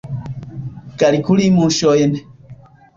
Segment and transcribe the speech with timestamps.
[1.05, 2.21] Kalkuli muŝojn.